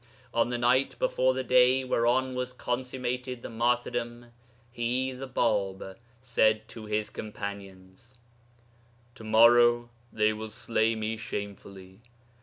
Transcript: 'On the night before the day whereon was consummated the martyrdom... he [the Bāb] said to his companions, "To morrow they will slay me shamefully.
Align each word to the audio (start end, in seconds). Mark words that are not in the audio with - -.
'On 0.33 0.49
the 0.49 0.57
night 0.57 0.97
before 0.97 1.35
the 1.35 1.43
day 1.43 1.83
whereon 1.83 2.33
was 2.33 2.53
consummated 2.53 3.43
the 3.43 3.51
martyrdom... 3.51 4.31
he 4.71 5.11
[the 5.11 5.27
Bāb] 5.27 5.95
said 6.19 6.67
to 6.69 6.87
his 6.87 7.11
companions, 7.11 8.15
"To 9.13 9.23
morrow 9.23 9.91
they 10.11 10.33
will 10.33 10.49
slay 10.49 10.95
me 10.95 11.17
shamefully. 11.17 11.99